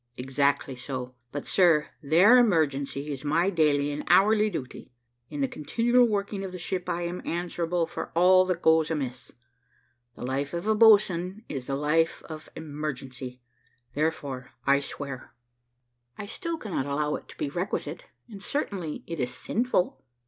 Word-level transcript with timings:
"Exactly 0.17 0.75
so; 0.75 1.13
but, 1.31 1.45
sir, 1.45 1.89
their 2.01 2.43
'mergency 2.43 3.11
is 3.13 3.23
my 3.23 3.51
daily 3.51 3.91
and 3.91 4.03
hourly 4.07 4.49
duty. 4.49 4.91
In 5.29 5.41
the 5.41 5.47
continual 5.47 6.07
working 6.07 6.43
of 6.43 6.51
the 6.51 6.57
ship 6.57 6.89
I 6.89 7.03
am 7.03 7.21
answerable 7.23 7.85
for 7.85 8.11
all 8.15 8.43
that 8.45 8.63
goes 8.63 8.89
amiss. 8.89 9.31
The 10.15 10.23
life 10.25 10.55
of 10.55 10.65
a 10.65 10.73
boatswain 10.73 11.43
is 11.47 11.69
a 11.69 11.75
life 11.75 12.23
of 12.23 12.49
'mergency, 12.57 13.27
and 13.27 14.01
therefore 14.01 14.53
I 14.65 14.79
swear." 14.79 15.35
"I 16.17 16.25
still 16.25 16.57
cannot 16.57 16.87
allow 16.87 17.13
it 17.13 17.27
to 17.27 17.37
be 17.37 17.49
requisite, 17.51 18.05
and 18.27 18.41
certainly 18.41 19.03
it 19.05 19.19
is 19.19 19.31
sinful." 19.31 20.01